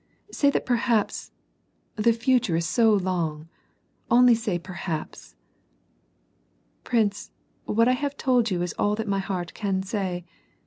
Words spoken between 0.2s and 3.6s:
Say that perhaps— the future is so long.